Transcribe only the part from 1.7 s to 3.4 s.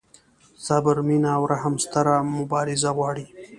ستره مبارزه غواړي.